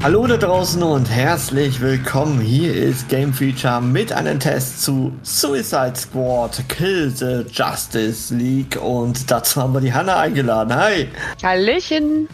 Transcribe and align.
Hallo 0.00 0.24
da 0.28 0.36
draußen 0.36 0.80
und 0.80 1.10
herzlich 1.10 1.80
willkommen. 1.80 2.40
Hier 2.40 2.72
ist 2.72 3.08
Game 3.08 3.32
Feature 3.32 3.80
mit 3.80 4.12
einem 4.12 4.38
Test 4.38 4.82
zu 4.82 5.12
Suicide 5.24 5.94
Squad 5.96 6.62
Kill 6.68 7.10
the 7.10 7.44
Justice 7.50 8.32
League 8.32 8.80
und 8.80 9.28
dazu 9.28 9.60
haben 9.60 9.74
wir 9.74 9.80
die 9.80 9.92
Hanna 9.92 10.20
eingeladen. 10.20 10.72
Hi. 10.72 11.08
Hallöchen. 11.42 12.28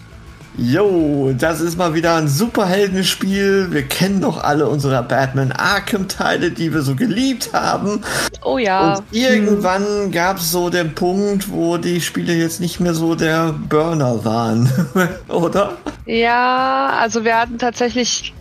Jo, 0.57 1.33
das 1.37 1.61
ist 1.61 1.77
mal 1.77 1.95
wieder 1.95 2.15
ein 2.15 2.29
Superheldenspiel. 2.29 3.73
Wir 3.73 3.83
kennen 3.83 4.21
doch 4.21 4.43
alle 4.43 4.69
unsere 4.69 5.03
Batman 5.03 5.51
Arkham 5.51 6.07
Teile, 6.07 6.53
die 6.53 6.73
wir 6.73 6.83
so 6.83 6.95
geliebt 6.95 7.51
haben. 7.53 8.03
Oh 8.45 8.59
ja. 8.59 8.95
Und 8.95 9.05
irgendwann 9.11 9.85
hm. 9.85 10.13
gab 10.13 10.39
es 10.39 10.53
so 10.53 10.71
den 10.71 10.95
Punkt, 10.95 11.51
wo 11.51 11.77
die 11.77 12.01
Spiele 12.01 12.35
jetzt 12.35 12.61
nicht 12.61 12.79
mehr 12.79 12.95
so 12.95 13.17
der 13.17 13.53
Burner 13.69 14.25
waren, 14.25 14.71
oder? 15.29 15.77
Ja, 16.07 16.99
also 17.01 17.25
wir 17.25 17.37
hatten 17.37 17.59
tatsächlich 17.59 18.33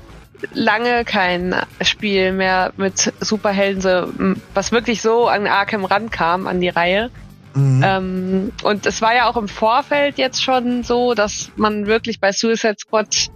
lange 0.53 1.05
kein 1.05 1.55
Spiel 1.81 2.31
mehr 2.31 2.73
mit 2.77 3.11
Superhelden, 3.21 4.39
was 4.53 4.71
wirklich 4.71 5.01
so 5.01 5.27
an 5.27 5.47
Arkham 5.47 5.85
rankam, 5.85 6.45
an 6.45 6.61
die 6.61 6.69
Reihe. 6.69 7.09
Mhm. 7.53 7.83
Ähm, 7.83 8.51
und 8.63 8.85
es 8.85 9.01
war 9.01 9.15
ja 9.15 9.29
auch 9.29 9.37
im 9.37 9.47
Vorfeld 9.47 10.17
jetzt 10.17 10.43
schon 10.43 10.83
so, 10.83 11.13
dass 11.13 11.51
man 11.55 11.85
wirklich 11.85 12.19
bei 12.19 12.31
Suicide 12.31 12.77
Squad 12.79 13.29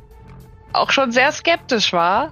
auch 0.74 0.92
schon 0.92 1.12
sehr 1.12 1.32
skeptisch 1.32 1.94
war. 1.94 2.32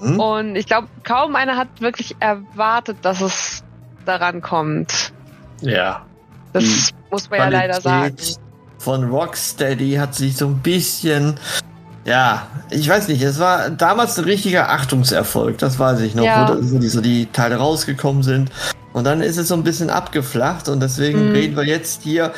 Mhm. 0.00 0.20
Und 0.20 0.56
ich 0.56 0.66
glaube, 0.66 0.88
kaum 1.04 1.36
einer 1.36 1.56
hat 1.56 1.80
wirklich 1.80 2.16
erwartet, 2.20 2.98
dass 3.02 3.20
es 3.20 3.64
daran 4.04 4.40
kommt. 4.40 5.12
Ja. 5.60 6.06
Das 6.52 6.64
Die 6.64 6.94
muss 7.10 7.30
man 7.30 7.38
Qualität 7.38 7.52
ja 7.52 7.66
leider 7.66 7.80
sagen. 7.80 8.16
Von 8.78 9.10
Rocksteady 9.10 9.94
hat 9.94 10.14
sich 10.14 10.36
so 10.36 10.46
ein 10.46 10.58
bisschen 10.58 11.38
ja, 12.04 12.48
ich 12.70 12.88
weiß 12.88 13.08
nicht, 13.08 13.22
es 13.22 13.38
war 13.38 13.70
damals 13.70 14.18
ein 14.18 14.24
richtiger 14.24 14.70
Achtungserfolg, 14.70 15.58
das 15.58 15.78
weiß 15.78 16.00
ich 16.00 16.14
noch, 16.14 16.24
ja. 16.24 16.48
wo, 16.48 16.78
die, 16.78 16.88
so 16.88 17.00
die 17.00 17.26
Teile 17.26 17.56
rausgekommen 17.56 18.24
sind. 18.24 18.50
Und 18.92 19.04
dann 19.04 19.22
ist 19.22 19.38
es 19.38 19.48
so 19.48 19.54
ein 19.54 19.64
bisschen 19.64 19.90
abgeflacht 19.90 20.68
und 20.68 20.80
deswegen 20.80 21.28
mhm. 21.28 21.32
reden 21.32 21.56
wir 21.56 21.64
jetzt 21.64 22.02
hier 22.02 22.32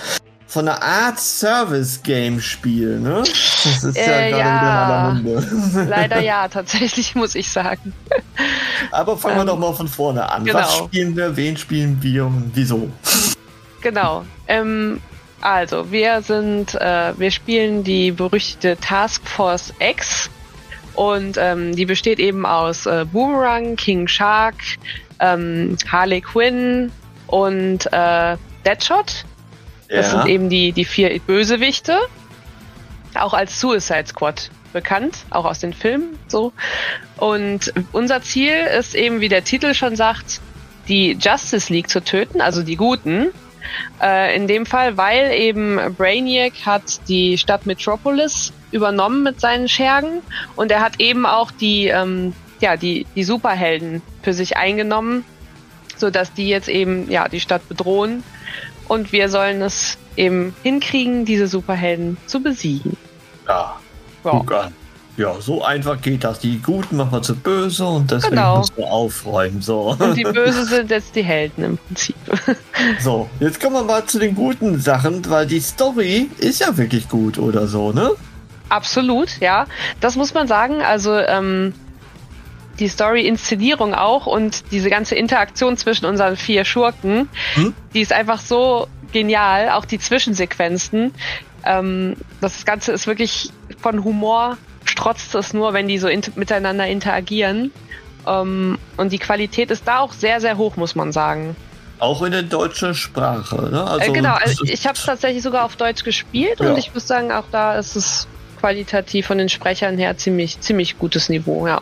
von 0.47 0.69
einer 0.69 0.80
Art 0.83 1.19
Service-Game-Spiel, 1.19 3.00
ne? 3.00 3.24
Das 3.24 3.83
ist 3.83 3.97
äh, 3.97 4.30
ja 4.30 4.36
gerade 4.36 4.38
ja. 4.38 4.60
wieder 4.60 4.70
in 4.70 4.78
aller 4.78 5.14
Munde. 5.14 5.86
Leider 5.91 6.20
ja, 6.20 6.47
tatsächlich 6.47 7.16
muss 7.16 7.34
ich 7.34 7.50
sagen. 7.50 7.92
Aber 8.92 9.16
fangen 9.16 9.34
wir 9.34 9.41
ähm, 9.41 9.47
doch 9.48 9.58
mal 9.58 9.72
von 9.72 9.88
vorne 9.88 10.30
an. 10.30 10.44
Genau. 10.44 10.60
Was 10.60 10.77
spielen 10.77 11.16
wir, 11.16 11.36
wen 11.36 11.56
spielen 11.56 11.98
wir 12.00 12.27
und 12.27 12.52
wieso? 12.55 12.88
Genau. 13.80 14.25
Ähm, 14.47 15.00
also, 15.41 15.91
wir 15.91 16.22
sind, 16.22 16.75
äh, 16.77 17.19
wir 17.19 17.32
spielen 17.32 17.82
die 17.82 18.12
berüchtigte 18.12 18.77
Task 18.77 19.27
Force 19.27 19.75
X 19.80 20.30
und 20.94 21.36
ähm, 21.38 21.75
die 21.75 21.86
besteht 21.86 22.20
eben 22.20 22.47
aus 22.47 22.86
äh, 22.86 23.05
Boomerang, 23.10 23.77
King 23.77 24.06
Shark, 24.06 24.55
ähm, 25.25 25.77
Harley 25.91 26.21
Quinn 26.21 26.93
und 27.27 27.87
äh, 27.93 28.37
Deadshot. 28.65 29.25
Das 29.89 30.12
ja. 30.12 30.23
sind 30.23 30.27
eben 30.29 30.49
die, 30.49 30.73
die 30.73 30.85
vier 30.85 31.19
Bösewichte. 31.21 31.99
Auch 33.15 33.35
als 33.35 33.61
Suicide 33.61 34.07
Squad 34.07 34.51
bekannt, 34.73 35.19
auch 35.31 35.45
aus 35.45 35.61
den 35.61 35.73
Filmen 35.73 36.19
so. 36.27 36.53
Und 37.17 37.73
unser 37.93 38.23
Ziel 38.23 38.55
ist 38.79 38.95
eben, 38.95 39.21
wie 39.21 39.29
der 39.29 39.45
Titel 39.45 39.73
schon 39.73 39.97
sagt, 39.97 40.41
die 40.89 41.12
Justice 41.12 41.73
League 41.73 41.89
zu 41.89 42.03
töten, 42.03 42.41
also 42.41 42.62
die 42.62 42.77
Guten. 42.77 43.29
Äh, 44.03 44.37
in 44.37 44.47
dem 44.47 44.67
Fall, 44.67 44.97
weil 44.97 45.33
eben 45.33 45.79
Brainiac 45.97 46.53
hat 46.67 47.09
die 47.09 47.39
Stadt 47.39 47.67
Metropolis 47.67 48.53
übernommen 48.73 49.23
mit 49.23 49.41
seinen 49.41 49.69
Schergen 49.69 50.21
und 50.55 50.71
er 50.71 50.81
hat 50.81 51.01
eben 51.01 51.25
auch 51.25 51.51
die 51.51 51.87
ähm, 51.89 52.35
ja, 52.64 52.78
die, 52.78 53.06
die 53.14 53.25
Superhelden 53.25 54.00
für 54.22 54.32
sich 54.32 54.56
eingenommen, 54.56 55.22
sodass 55.98 56.32
die 56.32 56.48
jetzt 56.48 56.69
eben 56.69 57.10
ja, 57.10 57.28
die 57.28 57.41
Stadt 57.41 57.69
bedrohen. 57.69 58.25
Und 58.88 59.12
wir 59.12 59.28
sollen 59.28 59.60
es 59.60 59.98
eben 60.16 60.54
hinkriegen, 60.62 61.26
diese 61.26 61.47
Superhelden 61.47 62.16
zu 62.26 62.42
besiegen. 62.42 62.97
Ja, 63.47 63.76
guck 64.22 64.50
an. 64.52 64.72
Ja, 65.19 65.41
so 65.41 65.62
einfach 65.62 66.00
geht 66.00 66.25
das. 66.25 66.38
Die 66.41 66.58
Guten 66.58 66.97
machen 66.97 67.12
wir 67.12 67.22
zu 67.22 67.36
böse 67.36 67.84
und 67.86 68.10
deswegen 68.10 68.34
genau. 68.34 68.58
müssen 68.58 68.76
wir 68.78 68.86
aufräumen. 68.86 69.60
So. 69.62 69.94
Und 69.98 70.16
die 70.16 70.25
Böse 70.25 70.64
sind 70.66 70.91
jetzt 70.91 71.14
die 71.14 71.22
Helden 71.22 71.64
im 71.64 71.78
Prinzip. 71.78 72.16
So, 73.00 73.31
jetzt 73.41 73.60
kommen 73.60 73.76
wir 73.76 73.84
mal 73.84 74.04
zu 74.04 74.19
den 74.19 74.34
guten 74.34 74.81
Sachen, 74.81 75.28
weil 75.31 75.46
die 75.46 75.60
Story 75.60 76.28
ist 76.38 76.60
ja 76.60 76.76
wirklich 76.76 77.08
gut 77.08 77.38
oder 77.38 77.66
so, 77.66 77.92
ne? 77.92 78.10
Absolut, 78.69 79.41
ja. 79.41 79.66
Das 80.00 80.16
muss 80.16 80.34
man 80.34 80.48
sagen. 80.48 80.82
Also, 80.82 81.16
ähm, 81.16 81.72
die 82.79 82.89
Story-Inszenierung 82.89 83.95
auch 83.95 84.27
und 84.27 84.71
diese 84.71 84.91
ganze 84.91 85.15
Interaktion 85.15 85.77
zwischen 85.77 86.07
unseren 86.07 86.37
vier 86.37 86.65
Schurken, 86.65 87.29
hm? 87.55 87.75
die 87.93 88.01
ist 88.01 88.12
einfach 88.12 88.41
so 88.41 88.89
genial, 89.12 89.71
auch 89.71 89.85
die 89.85 89.99
Zwischensequenzen. 89.99 91.15
Ähm, 91.65 92.17
das 92.41 92.65
Ganze 92.65 92.93
ist 92.93 93.07
wirklich 93.07 93.51
von 93.81 94.05
Humor 94.05 94.59
strotzt 94.85 95.35
es 95.35 95.55
nur, 95.55 95.73
wenn 95.73 95.89
die 95.89 95.99
so 95.99 96.09
inter 96.09 96.33
miteinander 96.37 96.87
interagieren. 96.87 97.73
Ähm, 98.27 98.79
und 98.97 99.12
die 99.12 99.19
Qualität 99.19 99.71
ist 99.71 99.87
da 99.87 100.01
auch 100.01 100.12
sehr, 100.12 100.41
sehr 100.41 100.59
hoch, 100.59 100.77
muss 100.77 100.95
man 100.95 101.12
sagen. 101.12 101.56
Auch 101.99 102.23
in 102.23 102.33
der 102.33 102.43
deutschen 102.43 102.95
Sprache, 102.95 103.71
ne? 103.71 103.85
Also, 103.85 104.11
äh, 104.11 104.12
genau, 104.12 104.35
also 104.35 104.65
ich 104.65 104.87
habe 104.87 104.99
es 104.99 105.05
tatsächlich 105.05 105.43
sogar 105.43 105.65
auf 105.65 105.77
Deutsch 105.77 106.05
gespielt 106.05 106.61
ja. 106.61 106.71
und 106.71 106.79
ich 106.79 106.93
muss 106.93 107.06
sagen, 107.06 107.33
auch 107.33 107.45
da 107.51 107.77
ist 107.79 107.97
es 107.97 108.27
qualitativ 108.61 109.27
von 109.27 109.39
den 109.39 109.49
Sprechern 109.49 109.97
her 109.97 110.17
ziemlich, 110.17 110.61
ziemlich 110.61 110.99
gutes 110.99 111.29
Niveau, 111.29 111.67
ja 111.67 111.81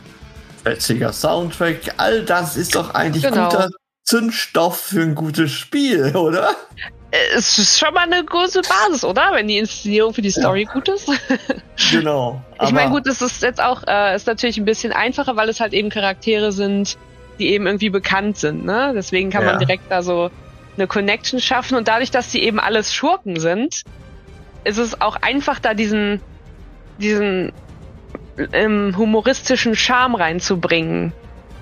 fetziger 0.62 1.12
Soundtrack, 1.12 1.95
all 1.97 2.25
das 2.25 2.56
ist 2.56 2.75
doch 2.75 2.95
eigentlich 2.95 3.25
genau. 3.25 3.49
guter 3.49 3.71
Zündstoff 4.05 4.78
für 4.78 5.03
ein 5.03 5.15
gutes 5.15 5.53
Spiel, 5.53 6.12
oder? 6.17 6.55
Es 7.34 7.59
ist 7.59 7.78
schon 7.78 7.93
mal 7.93 8.05
eine 8.05 8.25
große 8.25 8.62
Basis, 8.62 9.05
oder? 9.05 9.33
Wenn 9.33 9.47
die 9.47 9.59
Inszenierung 9.59 10.15
für 10.15 10.23
die 10.23 10.31
Story 10.31 10.65
ja. 10.65 10.73
gut 10.73 10.89
ist. 10.89 11.11
genau. 11.91 12.43
ich 12.62 12.73
meine, 12.73 12.91
gut, 12.91 13.06
das 13.06 13.21
ist 13.21 13.43
jetzt 13.43 13.61
auch, 13.61 13.83
äh, 13.87 14.17
ist 14.17 14.27
natürlich 14.27 14.56
ein 14.56 14.65
bisschen 14.65 14.93
einfacher, 14.93 15.37
weil 15.37 15.49
es 15.50 15.61
halt 15.61 15.75
eben 15.75 15.91
Charaktere 15.91 16.53
sind, 16.53 16.97
die 17.39 17.49
eben 17.49 17.67
irgendwie 17.67 17.91
bekannt 17.91 18.39
sind, 18.39 18.65
ne? 18.65 18.93
Deswegen 18.94 19.31
kann 19.31 19.43
ja. 19.43 19.50
man 19.50 19.59
direkt 19.59 19.91
da 19.91 20.03
so 20.03 20.31
eine 20.77 20.87
Connection 20.87 21.39
schaffen 21.39 21.77
und 21.77 21.87
dadurch, 21.87 22.11
dass 22.11 22.33
sie 22.33 22.43
eben 22.43 22.59
alles 22.59 22.94
Schurken 22.94 23.39
sind, 23.39 23.83
ist 24.65 24.79
es 24.79 25.00
auch 25.00 25.17
einfach 25.17 25.59
da 25.59 25.75
diesen, 25.75 26.21
diesen 26.99 27.53
ähm, 28.53 28.94
humoristischen 28.97 29.75
Charme 29.75 30.15
reinzubringen. 30.15 31.12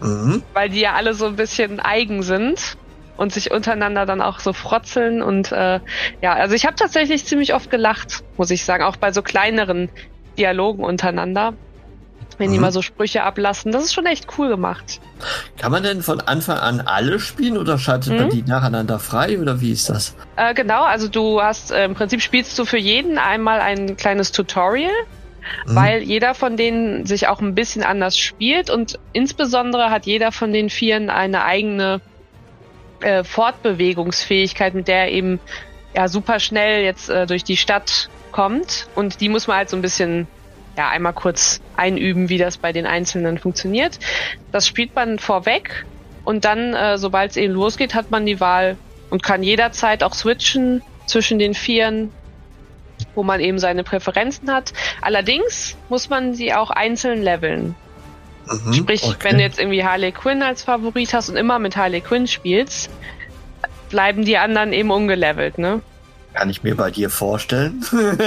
Mhm. 0.01 0.43
Weil 0.55 0.71
die 0.71 0.81
ja 0.81 0.95
alle 0.95 1.15
so 1.15 1.27
ein 1.27 1.37
bisschen 1.37 1.81
eigen 1.81 2.23
sind 2.23 2.77
und 3.17 3.33
sich 3.33 3.51
untereinander 3.51 4.07
dann 4.07 4.23
auch 4.23 4.41
so 4.41 4.55
frotzeln 4.55 5.21
und 5.21 5.53
äh, 5.53 5.81
ja, 6.23 6.33
also 6.33 6.55
ich 6.55 6.65
habe 6.65 6.75
tatsächlich 6.77 7.27
ziemlich 7.27 7.55
oft 7.55 7.71
gelacht, 7.71 8.25
muss 8.39 8.51
ich 8.51 8.65
sagen, 8.65 8.83
auch 8.83 8.97
bei 8.97 9.13
so 9.13 9.21
kleineren 9.21 9.91
Dialogen 10.39 10.83
untereinander, 10.83 11.53
wenn 12.39 12.49
mhm. 12.49 12.55
die 12.55 12.59
mal 12.61 12.73
so 12.73 12.81
Sprüche 12.81 13.23
ablassen. 13.23 13.73
Das 13.73 13.85
ist 13.85 13.93
schon 13.93 14.07
echt 14.07 14.27
cool 14.39 14.49
gemacht. 14.49 15.01
Kann 15.59 15.71
man 15.71 15.83
denn 15.83 16.03
von 16.03 16.23
Anfang 16.23 16.57
an 16.57 16.81
alle 16.81 17.21
spielen 17.21 17.59
oder 17.59 17.77
schaltet 17.77 18.15
mhm. 18.15 18.19
man 18.21 18.31
die 18.31 18.43
nacheinander 18.43 18.99
frei 18.99 19.39
oder 19.39 19.61
wie 19.61 19.73
ist 19.73 19.91
das? 19.91 20.17
Äh, 20.37 20.55
genau, 20.55 20.85
also 20.85 21.07
du 21.07 21.43
hast 21.43 21.73
äh, 21.73 21.85
im 21.85 21.95
Prinzip 21.95 22.23
spielst 22.23 22.59
du 22.59 22.65
für 22.65 22.79
jeden 22.79 23.19
einmal 23.19 23.61
ein 23.61 23.99
kleines 23.99 24.33
Tutorial 24.33 24.91
mhm. 25.67 25.75
weil 25.75 26.03
jeder 26.03 26.35
von 26.35 26.57
denen 26.57 27.07
sich 27.07 27.29
auch 27.29 27.41
ein 27.41 27.55
bisschen 27.55 27.83
anders 27.83 28.19
spielt 28.19 28.71
und 28.71 28.99
insbesondere 29.13 29.91
hat 29.91 30.07
jeder 30.07 30.33
von 30.33 30.53
den 30.53 30.71
Vieren 30.71 31.11
eine 31.11 31.45
eigene 31.45 32.01
äh, 33.01 33.25
Fortbewegungsfähigkeit, 33.25 34.75
mit 34.75 34.89
der 34.89 35.05
er 35.05 35.11
eben 35.13 35.41
ja 35.95 36.09
super 36.09 36.39
schnell 36.39 36.85
jetzt 36.85 37.09
äh, 37.09 37.27
durch 37.27 37.45
die 37.45 37.57
Stadt 37.57 38.09
kommt 38.33 38.89
und 38.95 39.21
die 39.21 39.29
muss 39.29 39.47
man 39.47 39.59
halt 39.59 39.71
so 39.71 39.77
ein 39.77 39.83
bisschen 39.83 40.27
ja 40.77 40.89
einmal 40.89 41.13
kurz 41.13 41.61
einüben, 41.77 42.29
wie 42.29 42.39
das 42.39 42.57
bei 42.57 42.73
den 42.73 42.87
Einzelnen 42.87 43.39
funktioniert. 43.39 43.99
Das 44.53 44.67
spielt 44.67 44.95
man 44.95 45.19
vorweg 45.19 45.85
und 46.25 46.45
dann, 46.45 46.75
äh, 46.75 46.99
sobald 46.99 47.33
es 47.33 47.37
eben 47.37 47.55
losgeht, 47.55 47.95
hat 47.95 48.11
man 48.11 48.27
die 48.27 48.41
Wahl 48.41 48.77
und 49.11 49.23
kann 49.23 49.43
jederzeit 49.43 50.03
auch 50.03 50.15
switchen 50.15 50.83
zwischen 51.07 51.39
den 51.39 51.55
Vieren 51.55 52.13
wo 53.15 53.23
man 53.23 53.41
eben 53.41 53.59
seine 53.59 53.85
Präferenzen 53.85 54.53
hat. 54.53 54.73
Allerdings 55.01 55.77
muss 55.89 56.09
man 56.09 56.35
sie 56.35 56.53
auch 56.55 56.71
einzeln 56.71 57.23
leveln. 57.23 57.75
Mhm, 58.47 58.75
Sprich, 58.75 59.05
okay. 59.05 59.17
wenn 59.23 59.37
du 59.39 59.43
jetzt 59.43 59.59
irgendwie 59.59 59.85
Harley 59.85 60.13
Quinn 60.13 60.43
als 60.43 60.63
Favorit 60.63 61.15
hast 61.15 61.29
und 61.29 61.37
immer 61.37 61.59
mit 61.59 61.77
Harley 61.77 62.01
Quinn 62.01 62.27
spielst, 62.27 62.91
bleiben 63.91 64.25
die 64.25 64.39
anderen 64.39 64.73
eben 64.73 64.91
ungelevelt, 64.91 65.59
ne? 65.59 65.83
Kann 66.33 66.49
ich 66.49 66.63
mir 66.63 66.77
bei 66.77 66.93
dir 66.93 67.11
vorstellen? 67.11 67.85
Nein, 67.93 68.25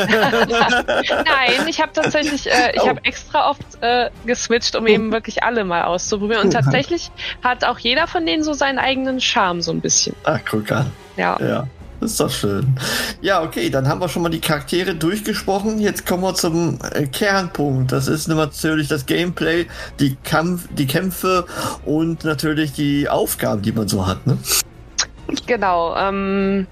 ich 1.67 1.81
habe 1.81 1.93
tatsächlich, 1.93 2.51
äh, 2.51 2.73
ich 2.75 2.81
oh. 2.81 2.89
habe 2.89 2.99
extra 3.05 3.49
oft 3.49 3.63
äh, 3.79 4.09
geswitcht, 4.25 4.75
um 4.75 4.87
eben 4.87 5.13
wirklich 5.13 5.43
alle 5.43 5.63
mal 5.63 5.83
auszuprobieren. 5.83 6.43
Und 6.43 6.51
tatsächlich 6.51 7.11
hat 7.41 7.63
auch 7.63 7.79
jeder 7.79 8.07
von 8.07 8.25
denen 8.25 8.43
so 8.43 8.51
seinen 8.51 8.77
eigenen 8.77 9.21
Charme 9.21 9.61
so 9.61 9.71
ein 9.71 9.79
bisschen. 9.79 10.17
Ach, 10.25 10.39
guck 10.49 10.69
an. 10.73 10.91
Ja. 11.15 11.39
ja. 11.39 11.67
Ist 12.03 12.19
doch 12.19 12.29
schön. 12.29 12.75
Ja, 13.21 13.41
okay, 13.41 13.69
dann 13.69 13.87
haben 13.87 14.01
wir 14.01 14.09
schon 14.09 14.23
mal 14.23 14.29
die 14.29 14.41
Charaktere 14.41 14.93
durchgesprochen. 14.93 15.79
Jetzt 15.79 16.05
kommen 16.05 16.23
wir 16.23 16.33
zum 16.33 16.79
äh, 16.93 17.07
Kernpunkt. 17.07 17.93
Das 17.93 18.07
ist 18.07 18.27
natürlich 18.27 18.89
das 18.89 19.05
Gameplay, 19.05 19.67
die, 19.99 20.17
Kampf, 20.23 20.67
die 20.71 20.85
Kämpfe 20.85 21.45
und 21.85 22.25
natürlich 22.25 22.73
die 22.73 23.07
Aufgaben, 23.07 23.61
die 23.61 23.71
man 23.71 23.87
so 23.87 24.05
hat. 24.05 24.27
Ne? 24.27 24.37
Genau. 25.47 25.95
Ähm, 25.95 26.67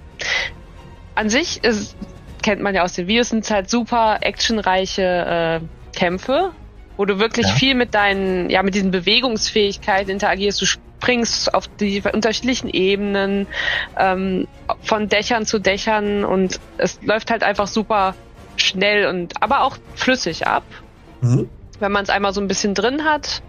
an 1.14 1.30
sich 1.30 1.64
ist, 1.64 1.96
kennt 2.42 2.60
man 2.60 2.74
ja 2.74 2.82
aus 2.82 2.92
den 2.92 3.06
Videos, 3.06 3.30
sind 3.30 3.48
halt 3.50 3.70
super 3.70 4.18
actionreiche 4.20 5.02
äh, 5.02 5.96
Kämpfe, 5.96 6.50
wo 6.98 7.06
du 7.06 7.18
wirklich 7.18 7.46
ja. 7.46 7.54
viel 7.54 7.74
mit 7.74 7.94
deinen, 7.94 8.50
ja, 8.50 8.62
mit 8.62 8.74
diesen 8.74 8.90
Bewegungsfähigkeiten 8.90 10.10
interagierst. 10.10 10.60
Du 10.60 10.66
springst 11.02 11.52
auf 11.52 11.68
die 11.68 12.00
unterschiedlichen 12.12 12.68
Ebenen, 12.70 13.46
ähm, 13.98 14.46
von 14.82 15.08
Dächern 15.08 15.46
zu 15.46 15.58
Dächern 15.58 16.24
und 16.24 16.60
es 16.78 17.00
läuft 17.02 17.30
halt 17.30 17.42
einfach 17.42 17.66
super 17.66 18.14
schnell 18.56 19.06
und 19.06 19.42
aber 19.42 19.62
auch 19.62 19.76
flüssig 19.94 20.46
ab. 20.46 20.62
Mhm. 21.20 21.48
Wenn 21.80 21.92
man 21.92 22.04
es 22.04 22.10
einmal 22.10 22.32
so 22.32 22.40
ein 22.40 22.48
bisschen 22.48 22.74
drin 22.74 23.04
hat. 23.04 23.42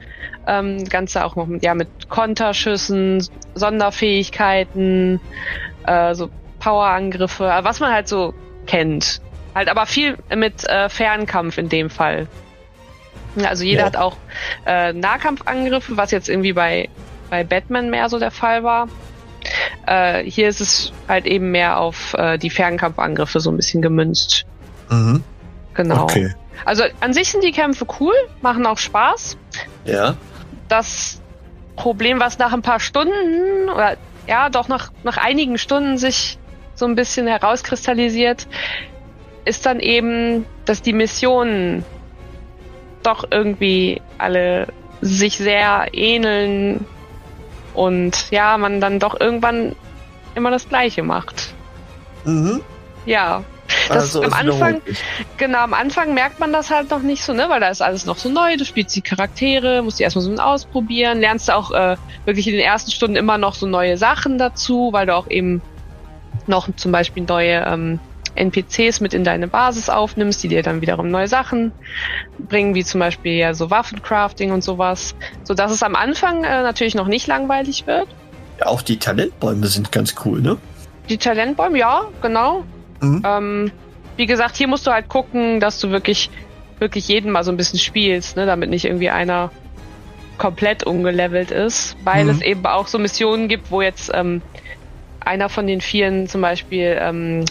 Ähm, 0.45 0.83
Ganze 0.89 1.23
auch 1.23 1.35
noch 1.35 1.45
mit, 1.45 1.63
ja, 1.63 1.73
mit 1.73 2.09
Konterschüssen, 2.09 3.25
Sonderfähigkeiten, 3.55 5.21
äh, 5.85 6.15
so 6.15 6.29
Powerangriffe, 6.59 7.59
was 7.61 7.79
man 7.79 7.93
halt 7.93 8.07
so 8.07 8.33
kennt. 8.65 9.21
Halt 9.55 9.69
aber 9.69 9.85
viel 9.85 10.17
mit 10.35 10.67
äh, 10.67 10.89
Fernkampf 10.89 11.57
in 11.57 11.69
dem 11.69 11.89
Fall. 11.89 12.27
Also 13.41 13.63
jeder 13.63 13.81
ja. 13.81 13.85
hat 13.85 13.95
auch 13.95 14.17
äh, 14.65 14.91
Nahkampfangriffe, 14.91 15.95
was 15.95 16.11
jetzt 16.11 16.27
irgendwie 16.29 16.53
bei 16.53 16.89
bei 17.33 17.43
Batman 17.43 17.89
mehr 17.89 18.09
so 18.09 18.19
der 18.19 18.29
Fall 18.29 18.63
war. 18.63 18.87
Äh, 19.87 20.23
hier 20.23 20.47
ist 20.47 20.61
es 20.61 20.93
halt 21.07 21.25
eben 21.25 21.49
mehr 21.49 21.79
auf 21.79 22.13
äh, 22.13 22.37
die 22.37 22.51
Fernkampfangriffe 22.51 23.39
so 23.39 23.49
ein 23.49 23.55
bisschen 23.55 23.81
gemünzt. 23.81 24.45
Mhm. 24.91 25.23
Genau. 25.73 26.03
Okay. 26.03 26.31
Also 26.63 26.83
an 26.99 27.11
sich 27.11 27.31
sind 27.31 27.43
die 27.43 27.51
Kämpfe 27.51 27.87
cool, 27.99 28.13
machen 28.43 28.67
auch 28.67 28.77
Spaß. 28.77 29.35
Ja. 29.83 30.15
Das 30.67 31.21
Problem, 31.75 32.19
was 32.19 32.37
nach 32.37 32.53
ein 32.53 32.61
paar 32.61 32.79
Stunden 32.79 33.67
oder 33.73 33.97
ja, 34.27 34.51
doch 34.51 34.67
nach, 34.67 34.91
nach 35.03 35.17
einigen 35.17 35.57
Stunden 35.57 35.97
sich 35.97 36.37
so 36.75 36.85
ein 36.85 36.93
bisschen 36.93 37.25
herauskristallisiert, 37.25 38.45
ist 39.43 39.65
dann 39.65 39.79
eben, 39.79 40.45
dass 40.65 40.83
die 40.83 40.93
Missionen 40.93 41.83
doch 43.01 43.25
irgendwie 43.31 44.03
alle 44.19 44.67
sich 45.01 45.37
sehr 45.37 45.87
ähneln 45.93 46.85
und 47.73 48.31
ja, 48.31 48.57
man 48.57 48.81
dann 48.81 48.99
doch 48.99 49.19
irgendwann 49.19 49.75
immer 50.35 50.51
das 50.51 50.67
Gleiche 50.69 51.03
macht. 51.03 51.53
Mhm. 52.25 52.61
Ja. 53.05 53.43
Das 53.87 54.15
also 54.15 54.23
am 54.23 54.33
Anfang, 54.33 54.81
genau, 55.37 55.59
am 55.59 55.73
Anfang 55.73 56.13
merkt 56.13 56.39
man 56.39 56.53
das 56.53 56.69
halt 56.69 56.89
noch 56.89 57.01
nicht 57.01 57.23
so, 57.23 57.33
ne, 57.33 57.45
weil 57.49 57.59
da 57.59 57.69
ist 57.69 57.81
alles 57.81 58.05
noch 58.05 58.17
so 58.17 58.29
neu, 58.29 58.55
du 58.55 58.65
spielst 58.65 58.95
die 58.95 59.01
Charaktere, 59.01 59.81
musst 59.81 59.99
die 59.99 60.03
erstmal 60.03 60.23
so 60.23 60.33
ausprobieren, 60.35 61.19
lernst 61.19 61.51
auch 61.51 61.71
äh, 61.71 61.97
wirklich 62.25 62.47
in 62.47 62.53
den 62.53 62.61
ersten 62.61 62.91
Stunden 62.91 63.15
immer 63.15 63.37
noch 63.37 63.55
so 63.55 63.65
neue 63.65 63.97
Sachen 63.97 64.37
dazu, 64.37 64.89
weil 64.91 65.07
du 65.07 65.15
auch 65.15 65.29
eben 65.29 65.61
noch 66.45 66.67
zum 66.75 66.91
Beispiel 66.91 67.23
neue 67.23 67.65
ähm, 67.65 67.99
NPCs 68.35 68.99
mit 68.99 69.13
in 69.13 69.23
deine 69.23 69.47
Basis 69.47 69.89
aufnimmst, 69.89 70.43
die 70.43 70.47
dir 70.47 70.63
dann 70.63 70.81
wiederum 70.81 71.09
neue 71.09 71.27
Sachen 71.27 71.71
bringen, 72.39 72.75
wie 72.75 72.83
zum 72.83 72.99
Beispiel 72.99 73.33
ja 73.33 73.53
so 73.53 73.69
Waffencrafting 73.69 74.51
und 74.51 74.63
sowas, 74.63 75.15
so 75.43 75.53
dass 75.53 75.71
es 75.71 75.83
am 75.83 75.95
Anfang 75.95 76.43
äh, 76.43 76.63
natürlich 76.63 76.95
noch 76.95 77.07
nicht 77.07 77.27
langweilig 77.27 77.85
wird. 77.87 78.07
Ja, 78.59 78.67
auch 78.67 78.81
die 78.81 78.97
Talentbäume 78.97 79.67
sind 79.67 79.91
ganz 79.91 80.15
cool, 80.25 80.41
ne? 80.41 80.57
Die 81.09 81.17
Talentbäume, 81.17 81.77
ja, 81.77 82.03
genau. 82.21 82.63
Mhm. 83.01 83.23
Ähm, 83.25 83.71
wie 84.15 84.25
gesagt, 84.25 84.55
hier 84.55 84.67
musst 84.67 84.87
du 84.87 84.91
halt 84.91 85.09
gucken, 85.09 85.59
dass 85.59 85.79
du 85.79 85.89
wirklich, 85.91 86.29
wirklich 86.79 87.07
jeden 87.07 87.31
mal 87.31 87.43
so 87.43 87.51
ein 87.51 87.57
bisschen 87.57 87.79
spielst, 87.79 88.37
ne, 88.37 88.45
damit 88.45 88.69
nicht 88.69 88.85
irgendwie 88.85 89.09
einer 89.09 89.51
komplett 90.37 90.83
ungelevelt 90.83 91.51
ist, 91.51 91.95
weil 92.03 92.25
mhm. 92.25 92.29
es 92.31 92.41
eben 92.41 92.65
auch 92.65 92.87
so 92.87 92.99
Missionen 92.99 93.47
gibt, 93.47 93.71
wo 93.71 93.81
jetzt 93.81 94.11
ähm, 94.13 94.41
einer 95.19 95.49
von 95.49 95.67
den 95.67 95.81
Vieren 95.81 96.27
zum 96.27 96.41
Beispiel 96.41 96.97
ähm, 96.99 97.45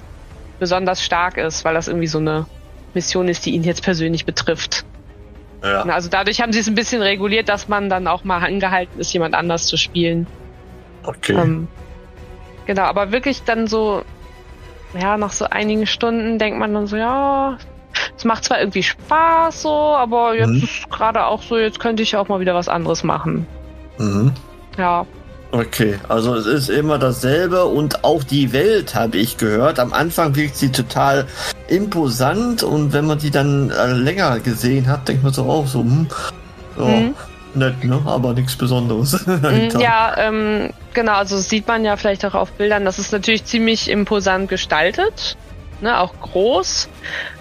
besonders 0.62 1.03
stark 1.03 1.38
ist, 1.38 1.64
weil 1.64 1.75
das 1.75 1.88
irgendwie 1.88 2.06
so 2.06 2.19
eine 2.19 2.47
Mission 2.94 3.26
ist, 3.26 3.44
die 3.44 3.50
ihn 3.50 3.64
jetzt 3.64 3.82
persönlich 3.82 4.25
betrifft. 4.25 4.85
Ja. 5.61 5.82
Also 5.82 6.09
dadurch 6.09 6.41
haben 6.41 6.53
sie 6.53 6.61
es 6.61 6.69
ein 6.69 6.76
bisschen 6.76 7.03
reguliert, 7.03 7.49
dass 7.49 7.67
man 7.67 7.91
dann 7.91 8.06
auch 8.06 8.23
mal 8.23 8.38
angehalten 8.38 9.00
ist, 9.00 9.12
jemand 9.12 9.35
anders 9.35 9.67
zu 9.67 9.76
spielen. 9.76 10.29
Okay. 11.03 11.32
Ähm, 11.35 11.67
genau, 12.64 12.82
aber 12.82 13.11
wirklich 13.11 13.43
dann 13.43 13.67
so, 13.67 14.03
ja, 14.97 15.17
nach 15.17 15.32
so 15.32 15.47
einigen 15.47 15.87
Stunden 15.87 16.38
denkt 16.38 16.61
man 16.61 16.73
dann 16.73 16.87
so, 16.87 16.97
ja, 16.97 17.59
es 18.17 18.25
macht 18.25 18.44
zwar 18.44 18.61
irgendwie 18.61 18.85
Spaß 18.85 19.62
so, 19.62 19.69
aber 19.69 20.37
jetzt 20.37 20.49
mhm. 20.49 20.62
ist 20.62 20.91
gerade 20.91 21.26
auch 21.26 21.43
so, 21.43 21.59
jetzt 21.59 21.81
könnte 21.81 22.05
ich 22.05 22.17
auch 22.17 22.29
mal 22.29 22.38
wieder 22.38 22.55
was 22.55 22.69
anderes 22.69 23.03
machen. 23.03 23.49
Mhm. 23.99 24.32
Ja. 24.79 25.06
Okay, 25.54 25.99
also 26.08 26.34
es 26.34 26.46
ist 26.46 26.70
immer 26.70 26.99
dasselbe 26.99 27.66
und 27.66 28.04
auch 28.04 28.25
die 28.25 28.54
Welt 28.54 28.94
habe 28.94 29.19
ich 29.19 29.37
gehört. 29.37 29.78
Am 29.78 29.93
Anfang 29.93 30.34
wirkt 30.34 30.56
sie 30.56 30.72
total 30.72 31.26
imposant 31.69 32.62
und 32.62 32.94
wenn 32.94 33.04
man 33.04 33.19
die 33.19 33.31
dann 33.31 33.70
äh, 33.70 33.93
länger 33.93 34.40
gesehen 34.40 34.88
hat, 34.88 35.08
denkt 35.08 35.22
man 35.22 35.34
so 35.34 35.44
auch 35.44 35.66
so, 35.66 35.81
hm, 35.81 36.08
oh, 36.78 36.84
mhm. 36.87 37.14
nett, 37.52 37.84
ne? 37.84 38.00
Aber 38.06 38.32
nichts 38.32 38.56
Besonderes. 38.56 39.26
Mhm, 39.26 39.78
ja, 39.78 40.14
ähm, 40.16 40.70
genau, 40.94 41.16
also 41.16 41.37
sieht 41.37 41.69
man 41.69 41.84
ja 41.84 41.96
vielleicht 41.96 42.25
auch 42.25 42.34
auf 42.34 42.50
Bildern, 42.52 42.87
das 42.87 42.99
ist 42.99 43.12
natürlich 43.12 43.44
ziemlich 43.44 43.90
imposant 43.90 44.49
gestaltet. 44.49 45.37
Ne, 45.82 45.99
auch 45.99 46.14
groß. 46.20 46.88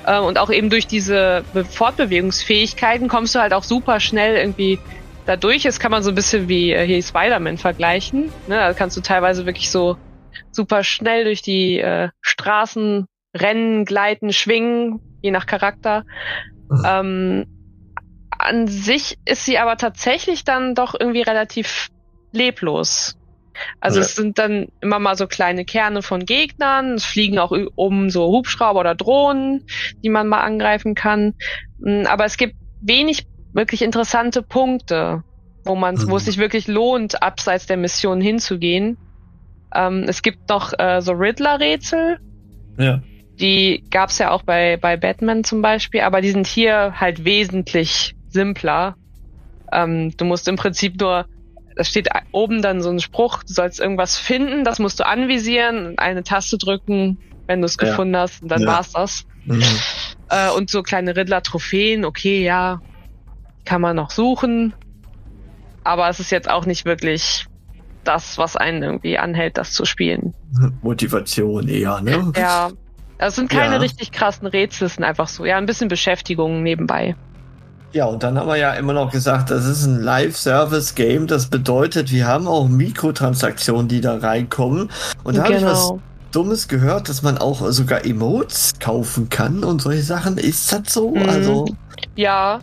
Äh, 0.08 0.20
und 0.20 0.40
auch 0.40 0.50
eben 0.50 0.70
durch 0.70 0.88
diese 0.88 1.44
Fortbewegungsfähigkeiten 1.70 3.08
kommst 3.08 3.36
du 3.36 3.40
halt 3.40 3.54
auch 3.54 3.64
super 3.64 4.00
schnell 4.00 4.36
irgendwie 4.36 4.80
dadurch 5.26 5.66
ist, 5.66 5.80
kann 5.80 5.92
man 5.92 6.04
so 6.04 6.10
ein 6.10 6.16
bisschen 6.16 6.48
wie 6.50 6.72
äh, 6.72 6.86
hier 6.86 7.02
Spider-Man 7.02 7.58
vergleichen. 7.58 8.32
Ne? 8.48 8.56
Da 8.56 8.74
kannst 8.74 8.98
du 8.98 9.02
teilweise 9.02 9.46
wirklich 9.46 9.70
so 9.70 9.98
super 10.52 10.84
schnell 10.84 11.24
durch 11.24 11.42
die 11.42 11.80
äh, 11.80 12.10
Straßen 12.22 13.08
rennen, 13.36 13.86
gleiten, 13.86 14.34
schwingen, 14.34 15.00
je 15.22 15.32
nach 15.32 15.46
Charakter. 15.46 16.06
Mhm. 16.70 16.84
Ähm, 16.86 17.46
an 18.30 18.68
sich 18.68 19.18
ist 19.26 19.46
sie 19.46 19.60
aber 19.60 19.78
tatsächlich 19.78 20.44
dann 20.44 20.76
doch 20.76 20.96
irgendwie 21.00 21.22
relativ 21.22 21.90
leblos. 22.32 23.16
Also 23.80 24.00
ja. 24.00 24.06
es 24.06 24.16
sind 24.16 24.40
dann 24.40 24.70
immer 24.82 25.00
mal 25.00 25.16
so 25.16 25.28
kleine 25.28 25.66
Kerne 25.66 26.02
von 26.02 26.26
Gegnern, 26.26 26.94
es 26.94 27.06
fliegen 27.06 27.38
auch 27.38 27.52
um 27.76 28.10
so 28.10 28.28
Hubschrauber 28.28 28.80
oder 28.80 28.96
Drohnen, 28.96 29.66
die 30.04 30.10
man 30.10 30.28
mal 30.28 30.42
angreifen 30.42 30.96
kann. 30.96 31.36
Mm, 31.80 32.06
aber 32.08 32.26
es 32.26 32.38
gibt 32.38 32.56
wenig 32.82 33.28
wirklich 33.54 33.82
interessante 33.82 34.42
Punkte, 34.42 35.24
wo 35.66 35.76
man 35.76 35.96
mhm. 35.96 36.10
wo 36.10 36.18
es 36.18 36.26
sich 36.26 36.38
wirklich 36.38 36.68
lohnt, 36.68 37.22
abseits 37.22 37.66
der 37.66 37.78
Mission 37.78 38.22
hinzugehen. 38.22 38.98
Ähm, 39.74 40.06
es 40.08 40.22
gibt 40.22 40.50
noch 40.50 40.74
äh, 40.78 41.02
so 41.02 41.14
Riddler-Rätsel. 41.14 42.20
Ja. 42.78 43.02
Die 43.40 43.84
gab's 43.90 44.18
ja 44.18 44.32
auch 44.32 44.44
bei, 44.44 44.78
bei 44.78 44.98
Batman 44.98 45.44
zum 45.44 45.62
Beispiel, 45.62 46.02
aber 46.02 46.22
die 46.22 46.32
sind 46.32 46.48
hier 46.48 47.00
halt 47.00 47.26
wesentlich 47.26 48.16
simpler. 48.30 48.96
Ähm, 49.72 50.16
du 50.18 50.26
musst 50.26 50.48
im 50.48 50.58
Prinzip 50.58 51.00
nur, 51.00 51.26
da 51.76 51.84
steht 51.84 52.10
oben 52.32 52.62
dann 52.62 52.82
so 52.82 52.90
ein 52.90 53.00
Spruch, 53.00 53.44
du 53.44 53.54
sollst 53.54 53.80
irgendwas 53.80 54.18
finden, 54.18 54.64
das 54.64 54.80
musst 54.80 55.00
du 55.00 55.06
anvisieren, 55.06 55.98
eine 55.98 56.24
Taste 56.24 56.58
drücken, 56.58 57.20
wenn 57.48 57.62
du 57.62 57.66
es 57.66 57.78
ja. 57.80 57.88
gefunden 57.88 58.18
hast, 58.18 58.44
und 58.44 58.50
dann 58.50 58.62
ja. 58.62 58.68
war's 58.68 58.92
das. 58.92 59.26
Mhm. 59.46 59.64
Äh, 60.30 60.52
und 60.52 60.70
so 60.70 60.84
kleine 60.84 61.16
Riddler-Trophäen, 61.16 62.06
okay, 62.06 62.44
ja, 62.44 62.82
kann 63.66 63.82
man 63.82 63.96
noch 63.96 64.12
suchen. 64.12 64.74
Aber 65.84 66.10
es 66.10 66.20
ist 66.20 66.32
jetzt 66.32 66.50
auch 66.50 66.66
nicht 66.66 66.86
wirklich 66.86 67.48
das, 68.04 68.38
was 68.38 68.56
einen 68.56 68.84
irgendwie 68.84 69.18
anhält, 69.18 69.58
das 69.58 69.74
zu 69.74 69.86
spielen. 69.86 70.34
Motivation 70.82 71.68
eher, 71.68 72.02
ne? 72.02 72.32
Ja. 72.36 72.70
Es 73.18 73.36
sind 73.36 73.52
keine 73.52 73.76
ja. 73.76 73.80
richtig 73.80 74.12
krassen 74.12 74.48
Rätsel, 74.48 74.88
es 74.88 74.96
sind 74.96 75.04
einfach 75.04 75.28
so, 75.28 75.46
ja, 75.46 75.58
ein 75.58 75.68
bisschen 75.68 75.90
Beschäftigung 75.90 76.64
nebenbei. 76.64 77.16
Ja, 77.94 78.06
und 78.06 78.24
dann 78.24 78.38
haben 78.38 78.48
wir 78.48 78.56
ja 78.56 78.74
immer 78.74 78.94
noch 78.94 79.12
gesagt, 79.12 79.52
das 79.52 79.66
ist 79.66 79.86
ein 79.86 80.02
Live-Service-Game. 80.02 81.28
Das 81.28 81.48
bedeutet, 81.48 82.12
wir 82.12 82.26
haben 82.26 82.48
auch 82.48 82.68
Mikrotransaktionen, 82.68 83.90
die 83.90 84.02
da 84.02 84.18
reinkommen. 84.18 84.90
Und 85.24 85.38
da 85.38 85.44
genau. 85.44 85.44
habe 85.44 85.56
ich 85.58 85.64
was 85.64 85.94
Dummes 86.32 86.68
gehört, 86.70 87.10
dass 87.10 87.22
man 87.22 87.38
auch 87.38 87.62
sogar 87.72 88.06
Emotes 88.06 88.74
kaufen 88.80 89.28
kann 89.30 89.66
und 89.66 89.82
solche 89.82 90.04
Sachen. 90.04 90.38
Ist 90.38 90.72
das 90.72 90.94
so? 90.94 91.12
Mhm. 91.12 91.30
Also. 91.30 91.66
Ja, 92.16 92.62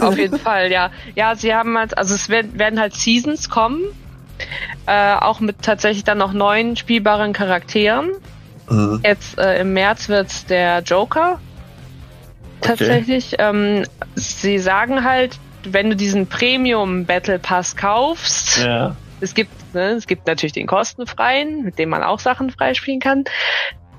auf 0.00 0.18
jeden 0.18 0.38
Fall, 0.38 0.70
ja. 0.72 0.90
Ja, 1.14 1.34
sie 1.34 1.54
haben 1.54 1.76
halt, 1.78 1.96
also 1.98 2.14
es 2.14 2.28
werden, 2.28 2.58
werden 2.58 2.80
halt 2.80 2.94
Seasons 2.94 3.48
kommen. 3.48 3.82
Äh, 4.86 5.14
auch 5.14 5.40
mit 5.40 5.62
tatsächlich 5.62 6.04
dann 6.04 6.18
noch 6.18 6.32
neuen 6.32 6.76
spielbaren 6.76 7.32
Charakteren. 7.32 8.10
Mhm. 8.68 9.00
Jetzt 9.04 9.38
äh, 9.38 9.60
im 9.60 9.72
März 9.72 10.08
wird's 10.08 10.44
der 10.46 10.80
Joker. 10.80 11.38
Tatsächlich. 12.60 13.36
Ähm, 13.38 13.84
sie 14.16 14.58
sagen 14.58 15.04
halt, 15.04 15.38
wenn 15.64 15.90
du 15.90 15.96
diesen 15.96 16.26
Premium 16.26 17.04
Battle 17.06 17.38
Pass 17.38 17.76
kaufst, 17.76 18.64
Ja. 18.64 18.96
es 19.20 19.34
gibt, 19.34 19.74
ne, 19.74 19.90
es 19.92 20.06
gibt 20.06 20.26
natürlich 20.26 20.52
den 20.52 20.66
kostenfreien, 20.66 21.62
mit 21.62 21.78
dem 21.78 21.90
man 21.90 22.02
auch 22.02 22.18
Sachen 22.18 22.50
freispielen 22.50 23.00
kann, 23.00 23.24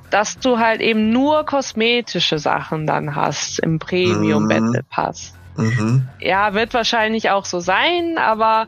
dass 0.09 0.37
du 0.37 0.59
halt 0.59 0.81
eben 0.81 1.11
nur 1.11 1.45
kosmetische 1.45 2.39
Sachen 2.39 2.85
dann 2.85 3.15
hast 3.15 3.59
im 3.59 3.79
Premium 3.79 4.43
Mhm. 4.43 4.47
Battle 4.49 4.83
Pass. 4.89 5.33
Mhm. 5.57 6.07
Ja, 6.19 6.53
wird 6.53 6.73
wahrscheinlich 6.73 7.29
auch 7.29 7.45
so 7.45 7.59
sein, 7.59 8.17
aber 8.17 8.67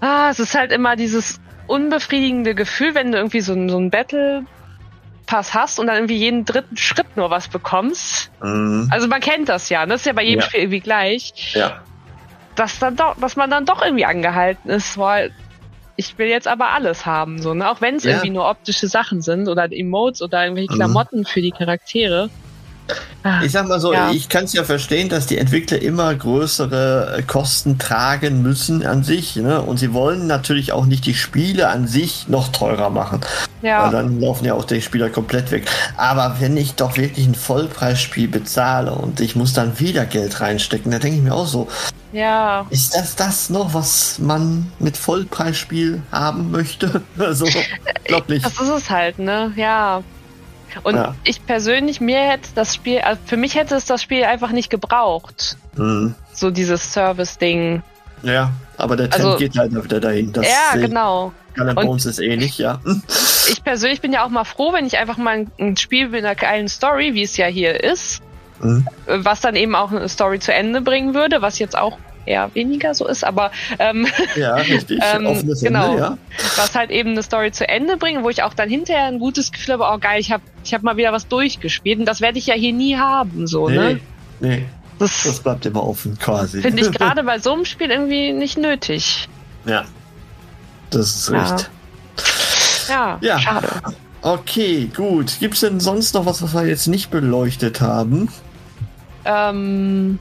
ah, 0.00 0.28
es 0.30 0.38
ist 0.38 0.54
halt 0.54 0.72
immer 0.72 0.96
dieses 0.96 1.38
unbefriedigende 1.66 2.54
Gefühl, 2.54 2.94
wenn 2.94 3.12
du 3.12 3.18
irgendwie 3.18 3.40
so, 3.40 3.52
so 3.68 3.78
ein 3.78 3.90
Battle 3.90 4.42
Pass 5.26 5.52
hast 5.52 5.78
und 5.78 5.88
dann 5.88 5.96
irgendwie 5.96 6.16
jeden 6.16 6.46
dritten 6.46 6.78
Schritt 6.78 7.14
nur 7.14 7.30
was 7.30 7.48
bekommst. 7.48 8.30
Mhm. 8.40 8.88
Also 8.90 9.08
man 9.08 9.20
kennt 9.20 9.50
das 9.50 9.68
ja, 9.68 9.84
ne? 9.84 9.92
das 9.92 10.00
ist 10.00 10.06
ja 10.06 10.14
bei 10.14 10.22
jedem 10.22 10.40
Ja. 10.40 10.46
Spiel 10.46 10.60
irgendwie 10.60 10.80
gleich, 10.80 11.52
Ja. 11.54 11.82
dass 12.56 12.78
dann 12.78 12.96
doch, 12.96 13.14
dass 13.20 13.36
man 13.36 13.50
dann 13.50 13.66
doch 13.66 13.82
irgendwie 13.82 14.06
angehalten 14.06 14.70
ist, 14.70 14.96
weil 14.96 15.30
ich 15.96 16.16
will 16.16 16.28
jetzt 16.28 16.48
aber 16.48 16.70
alles 16.70 17.04
haben, 17.04 17.42
so, 17.42 17.52
ne? 17.54 17.68
Auch 17.68 17.80
wenn 17.80 17.96
es 17.96 18.04
Ja. 18.04 18.12
irgendwie 18.12 18.30
nur 18.30 18.48
optische 18.48 18.86
Sachen 18.86 19.20
sind 19.20 19.48
oder 19.48 19.70
Emotes 19.70 20.22
oder 20.22 20.44
irgendwelche 20.44 20.72
Mhm. 20.72 20.76
Klamotten 20.76 21.24
für 21.26 21.42
die 21.42 21.50
Charaktere. 21.50 22.30
Ah, 23.22 23.42
Ich 23.42 23.52
sag 23.52 23.66
mal 23.68 23.80
so, 23.80 23.92
Ja. 23.92 24.10
ich 24.10 24.28
kann 24.28 24.44
es 24.44 24.52
ja 24.52 24.64
verstehen, 24.64 25.08
dass 25.08 25.26
die 25.26 25.38
Entwickler 25.38 25.80
immer 25.82 26.14
größere 26.14 27.16
äh, 27.18 27.22
Kosten 27.22 27.78
tragen 27.78 28.42
müssen 28.42 28.86
an 28.86 29.02
sich. 29.04 29.36
Ne? 29.36 29.60
Und 29.60 29.78
sie 29.78 29.92
wollen 29.92 30.26
natürlich 30.26 30.72
auch 30.72 30.86
nicht 30.86 31.04
die 31.06 31.14
Spiele 31.14 31.68
an 31.68 31.86
sich 31.86 32.28
noch 32.28 32.48
teurer 32.48 32.90
machen. 32.90 33.20
Weil 33.60 33.70
ja, 33.70 33.90
dann 33.90 34.20
laufen 34.20 34.44
ja 34.44 34.54
auch 34.54 34.64
die 34.64 34.80
Spieler 34.80 35.10
komplett 35.10 35.50
weg. 35.50 35.68
Aber 35.96 36.36
wenn 36.38 36.56
ich 36.56 36.74
doch 36.74 36.96
wirklich 36.96 37.26
ein 37.26 37.34
Vollpreisspiel 37.34 38.28
bezahle 38.28 38.92
und 38.92 39.20
ich 39.20 39.34
muss 39.36 39.52
dann 39.52 39.78
wieder 39.80 40.04
Geld 40.06 40.40
reinstecken, 40.40 40.90
dann 40.92 41.00
denke 41.00 41.16
ich 41.18 41.22
mir 41.24 41.34
auch 41.34 41.46
so, 41.46 41.68
ja, 42.12 42.64
ist 42.70 42.94
das 42.94 43.16
das 43.16 43.50
noch, 43.50 43.74
was 43.74 44.18
man 44.18 44.72
mit 44.78 44.96
Vollpreisspiel 44.96 46.02
haben 46.12 46.50
möchte? 46.50 47.02
Also, 47.18 47.46
glaub 48.04 48.28
nicht. 48.28 48.46
das 48.46 48.52
ist 48.54 48.68
es 48.68 48.88
halt, 48.90 49.18
ne? 49.18 49.52
Ja. 49.56 50.02
Und 50.82 50.94
Ja. 50.96 51.14
ich 51.24 51.44
persönlich, 51.46 52.00
mir 52.00 52.18
hätte 52.20 52.48
das 52.54 52.74
Spiel, 52.74 53.00
also 53.00 53.20
für 53.26 53.36
mich 53.36 53.54
hätte 53.54 53.74
es 53.74 53.84
das 53.86 54.02
Spiel 54.02 54.24
einfach 54.24 54.50
nicht 54.52 54.70
gebraucht. 54.70 55.56
Hm. 55.76 56.14
So 56.32 56.50
dieses 56.50 56.92
Service-Ding. 56.92 57.82
Ja, 58.22 58.50
aber 58.76 58.96
der 58.96 59.10
Trend 59.10 59.24
Also- 59.24 59.36
geht 59.38 59.56
halt 59.56 59.72
wieder 59.84 60.00
dahin. 60.00 60.32
Das 60.32 60.46
ja, 60.46 60.78
genau. 60.80 61.32
Skull 61.52 61.74
Bones 61.74 62.06
ist 62.06 62.18
ähnlich, 62.20 62.58
ja. 62.58 62.80
Ich 63.50 63.64
persönlich 63.64 64.00
bin 64.00 64.12
ja 64.12 64.24
auch 64.24 64.28
mal 64.28 64.44
froh, 64.44 64.72
wenn 64.72 64.86
ich 64.86 64.98
einfach 64.98 65.16
mal 65.16 65.46
ein, 65.58 65.76
Spiel 65.76 66.08
mit 66.10 66.24
einer 66.24 66.34
geilen 66.34 66.68
Story, 66.68 67.14
wie 67.14 67.22
es 67.22 67.36
ja 67.36 67.46
hier 67.46 67.82
ist, 67.82 68.20
Mhm. 68.60 68.86
was 69.06 69.40
dann 69.40 69.56
eben 69.56 69.74
auch 69.74 69.90
eine 69.90 70.08
Story 70.08 70.38
zu 70.40 70.52
Ende 70.52 70.80
bringen 70.80 71.14
würde, 71.14 71.40
was 71.42 71.58
jetzt 71.58 71.78
auch 71.78 71.96
eher 72.28 72.54
weniger 72.54 72.94
so 72.94 73.06
ist, 73.08 73.24
aber 73.24 73.50
ähm, 73.78 74.06
Ja, 74.36 74.54
richtig. 74.56 75.00
Ähm, 75.14 75.26
Offenes 75.26 75.60
genau. 75.62 75.84
Ende, 75.90 75.98
ja. 75.98 76.18
was 76.56 76.74
halt 76.74 76.90
eben 76.90 77.10
eine 77.10 77.22
Story 77.22 77.50
zu 77.52 77.68
Ende 77.68 77.96
bringen, 77.96 78.22
wo 78.24 78.28
ich 78.30 78.42
auch 78.42 78.54
dann 78.54 78.68
hinterher 78.68 79.04
ein 79.06 79.18
gutes 79.18 79.50
Gefühl 79.52 79.74
habe, 79.74 79.84
oh 79.90 79.98
geil, 79.98 80.20
ich 80.20 80.30
habe 80.30 80.42
ich 80.64 80.74
hab 80.74 80.82
mal 80.82 80.96
wieder 80.96 81.12
was 81.12 81.26
durchgespielt 81.28 81.98
und 81.98 82.04
das 82.06 82.20
werde 82.20 82.38
ich 82.38 82.46
ja 82.46 82.54
hier 82.54 82.72
nie 82.72 82.96
haben, 82.96 83.46
so, 83.46 83.68
Nee, 83.68 83.76
ne? 83.76 84.00
nee, 84.40 84.66
Das, 84.98 85.22
das 85.24 85.40
bleibt 85.40 85.64
immer 85.66 85.82
offen 85.86 86.18
quasi. 86.18 86.60
finde 86.62 86.82
ich 86.82 86.92
gerade 86.98 87.22
bei 87.24 87.38
so 87.38 87.52
einem 87.54 87.64
Spiel 87.64 87.90
irgendwie 87.90 88.32
nicht 88.32 88.58
nötig. 88.58 89.28
Ja, 89.64 89.84
das 90.90 91.14
ist 91.16 91.28
Ja. 91.30 91.38
recht. 91.54 91.70
Ja, 92.88 93.18
Ja. 93.20 93.38
schade. 93.38 93.68
Okay, 94.22 94.90
gut. 94.96 95.36
Gibt's 95.38 95.60
denn 95.60 95.78
sonst 95.78 96.14
noch 96.14 96.26
was, 96.26 96.42
was 96.42 96.52
wir 96.54 96.66
jetzt 96.66 96.88
nicht 96.88 97.10
beleuchtet 97.10 97.80
haben? 97.80 98.28
Ähm, 99.24 100.18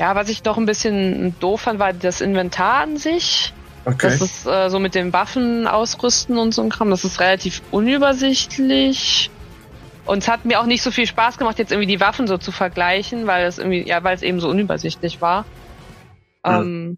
ja, 0.00 0.14
was 0.14 0.30
ich 0.30 0.42
doch 0.42 0.56
ein 0.56 0.64
bisschen 0.64 1.38
doof 1.40 1.60
fand, 1.60 1.78
war 1.78 1.92
das 1.92 2.22
Inventar 2.22 2.80
an 2.80 2.96
sich. 2.96 3.52
Okay. 3.84 4.08
Das 4.08 4.22
ist 4.22 4.46
äh, 4.46 4.70
so 4.70 4.78
mit 4.78 4.94
den 4.94 5.12
Waffen 5.12 5.66
ausrüsten 5.66 6.38
und 6.38 6.52
so 6.52 6.62
ein 6.62 6.70
Kram. 6.70 6.88
Das 6.88 7.04
ist 7.04 7.20
relativ 7.20 7.62
unübersichtlich. 7.70 9.30
Und 10.06 10.18
es 10.18 10.28
hat 10.28 10.46
mir 10.46 10.58
auch 10.58 10.64
nicht 10.64 10.82
so 10.82 10.90
viel 10.90 11.06
Spaß 11.06 11.36
gemacht, 11.36 11.58
jetzt 11.58 11.70
irgendwie 11.70 11.86
die 11.86 12.00
Waffen 12.00 12.26
so 12.26 12.38
zu 12.38 12.50
vergleichen, 12.50 13.26
weil 13.26 13.44
es 13.44 13.58
irgendwie, 13.58 13.86
ja, 13.86 14.02
weil 14.02 14.14
es 14.14 14.22
eben 14.22 14.40
so 14.40 14.48
unübersichtlich 14.48 15.20
war. 15.20 15.44
Ja. 16.46 16.62
Ähm, 16.62 16.96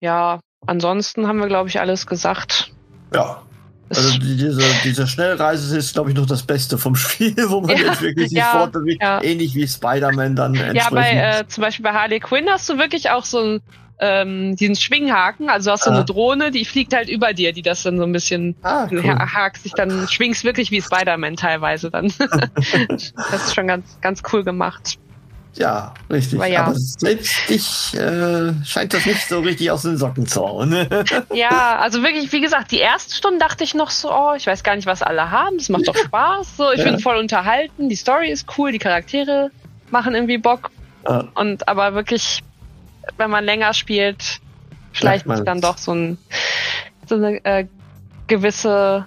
ja, 0.00 0.40
ansonsten 0.66 1.26
haben 1.28 1.38
wir, 1.38 1.48
glaube 1.48 1.68
ich, 1.68 1.80
alles 1.80 2.06
gesagt. 2.06 2.72
ja. 3.12 3.42
Also 3.90 4.18
die, 4.18 4.36
diese, 4.36 4.62
diese 4.84 5.06
Schnellreise 5.06 5.76
ist, 5.76 5.94
glaube 5.94 6.10
ich, 6.10 6.16
noch 6.16 6.26
das 6.26 6.42
Beste 6.44 6.78
vom 6.78 6.94
Spiel, 6.96 7.34
wo 7.48 7.60
man 7.60 7.70
Ja, 7.76 7.86
jetzt 7.86 8.02
wirklich 8.02 8.28
sich 8.30 8.38
ja, 8.38 8.52
fortbewegt. 8.52 9.02
ja. 9.02 9.20
Ähnlich 9.22 9.54
wie 9.54 9.66
Spider-Man 9.66 10.36
dann 10.36 10.54
ja, 10.54 10.62
entsprechend. 10.68 10.94
bei 10.94 11.10
äh, 11.40 11.46
zum 11.48 11.62
Beispiel 11.62 11.82
bei 11.82 11.92
Harley 11.92 12.20
Quinn 12.20 12.46
hast 12.48 12.68
du 12.68 12.78
wirklich 12.78 13.10
auch 13.10 13.24
so 13.24 13.40
einen, 13.40 13.60
ähm, 14.02 14.56
diesen 14.56 14.76
Schwinghaken. 14.76 15.50
Also 15.50 15.70
du 15.70 15.72
hast 15.72 15.84
so 15.84 15.90
Ah. 15.90 15.94
eine 15.96 16.04
Drohne, 16.04 16.50
die 16.52 16.64
fliegt 16.64 16.94
halt 16.94 17.08
über 17.08 17.32
dir, 17.34 17.52
die 17.52 17.62
das 17.62 17.82
dann 17.82 17.98
so 17.98 18.04
ein 18.04 18.12
bisschen 18.12 18.54
ah, 18.62 18.86
cool. 18.90 19.04
ja, 19.04 19.18
hakst 19.34 19.64
dich 19.64 19.72
dann, 19.74 20.06
schwingst 20.08 20.44
wirklich 20.44 20.70
wie 20.70 20.80
Spider-Man 20.80 21.36
teilweise 21.36 21.90
dann. 21.90 22.12
das 22.88 23.12
ist 23.46 23.54
schon 23.54 23.66
ganz, 23.66 23.98
ganz 24.00 24.22
cool 24.32 24.42
gemacht. 24.44 24.98
Ja, 25.54 25.94
richtig. 26.08 26.38
Aber 26.38 26.46
ja. 26.48 26.64
Aber 26.66 26.74
selbst 26.76 27.48
dich 27.48 27.94
äh, 27.94 28.52
scheint 28.64 28.94
das 28.94 29.04
nicht 29.04 29.28
so 29.28 29.40
richtig 29.40 29.70
aus 29.70 29.82
den 29.82 29.96
Socken 29.96 30.26
zu 30.26 30.40
hauen. 30.42 30.72
Ja, 31.34 31.78
also 31.80 32.02
wirklich, 32.02 32.30
wie 32.32 32.40
gesagt, 32.40 32.70
die 32.70 32.78
erste 32.78 33.14
Stunde 33.14 33.38
dachte 33.40 33.64
ich 33.64 33.74
noch 33.74 33.90
so, 33.90 34.12
oh, 34.12 34.32
ich 34.36 34.46
weiß 34.46 34.62
gar 34.62 34.76
nicht, 34.76 34.86
was 34.86 35.02
alle 35.02 35.30
haben. 35.30 35.58
Das 35.58 35.68
macht 35.68 35.88
doch 35.88 35.96
Spaß. 35.96 36.56
So, 36.56 36.70
ich 36.72 36.78
Ja. 36.78 36.84
bin 36.84 37.00
voll 37.00 37.16
unterhalten. 37.16 37.88
Die 37.88 37.96
Story 37.96 38.30
ist 38.30 38.46
cool, 38.56 38.70
die 38.72 38.78
Charaktere 38.78 39.50
machen 39.90 40.14
irgendwie 40.14 40.38
Bock. 40.38 40.70
Ah, 41.04 41.24
Und 41.34 41.66
aber 41.68 41.94
wirklich, 41.94 42.42
wenn 43.16 43.30
man 43.30 43.44
länger 43.44 43.74
spielt, 43.74 44.40
schleicht 44.92 45.26
sich 45.28 45.40
dann 45.40 45.58
es. 45.58 45.62
doch 45.62 45.78
so, 45.78 45.92
ein, 45.92 46.18
so 47.08 47.16
eine 47.16 47.44
äh, 47.44 47.66
gewisse 48.28 49.06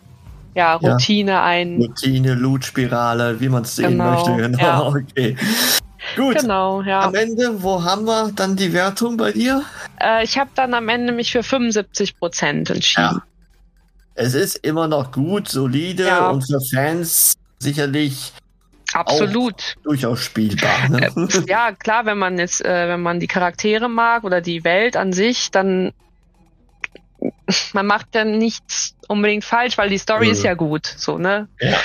ja, 0.55 0.77
Ja. 0.81 0.91
Routine 0.91 1.41
ein. 1.41 1.77
Routine, 1.77 2.33
Loot-Spirale, 2.35 3.39
wie 3.39 3.50
man 3.50 3.63
es 3.63 3.75
sehen 3.75 3.91
Genau, 3.91 4.12
möchte. 4.12 4.35
Genau, 4.35 4.57
ja. 4.59 4.88
okay. 4.88 5.35
Gut. 6.15 6.39
Genau, 6.39 6.82
ja. 6.82 7.01
Am 7.01 7.15
Ende, 7.15 7.62
wo 7.63 7.84
haben 7.84 8.05
wir 8.05 8.32
dann 8.36 8.55
die 8.55 8.74
Wertung 8.74 9.17
bei 9.17 9.32
dir? 9.32 9.63
Äh, 10.01 10.24
ich 10.24 10.38
habe 10.38 10.50
dann 10.55 10.74
am 10.74 10.89
Ende 10.89 11.12
mich 11.13 11.32
für 11.32 11.43
75 11.43 12.17
Prozent 12.20 12.70
entschieden. 12.70 13.22
Es 14.15 14.34
ist 14.36 14.58
immer 14.58 14.88
noch 14.88 15.12
gut, 15.12 15.48
solide 15.48 16.05
Ja. 16.05 16.29
und 16.29 16.41
für 16.46 16.60
Fans 16.62 17.34
sicherlich 17.60 18.32
Absolut. 18.93 19.75
durchaus 19.84 20.22
spielbar. 20.22 20.89
Ne? 20.89 21.08
Äh, 21.08 21.41
ja, 21.48 21.72
klar, 21.72 22.05
wenn 22.05 22.17
man 22.20 22.38
jetzt, 22.38 22.63
äh, 22.63 22.89
wenn 22.89 23.01
man 23.01 23.20
die 23.20 23.27
Charaktere 23.27 23.89
mag 23.89 24.24
oder 24.24 24.39
die 24.41 24.63
Welt 24.63 24.96
an 24.98 25.13
sich, 25.13 25.50
dann 25.51 25.93
man 27.74 27.86
macht 27.88 28.13
ja 28.15 28.25
nichts 28.25 28.96
unbedingt 29.08 29.46
falsch, 29.46 29.77
weil 29.77 29.89
die 29.89 29.98
Story 29.98 30.25
Mhm. 30.27 30.32
ist 30.34 30.43
ja 30.43 30.53
gut, 30.55 30.86
so 30.86 31.17
ne? 31.17 31.48
Ja. 31.60 31.77